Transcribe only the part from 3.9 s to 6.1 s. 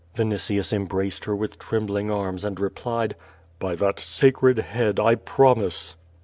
sacred head, I promise."